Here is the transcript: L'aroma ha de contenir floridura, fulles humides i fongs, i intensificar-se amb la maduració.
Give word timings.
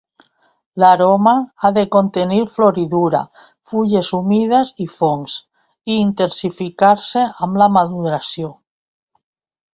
L'aroma 0.83 1.33
ha 1.59 1.69
de 1.75 1.83
contenir 1.95 2.39
floridura, 2.53 3.21
fulles 3.73 4.09
humides 4.21 4.73
i 4.87 4.89
fongs, 4.95 5.37
i 5.93 5.99
intensificar-se 6.07 7.29
amb 7.49 7.63
la 7.65 7.71
maduració. 7.77 8.53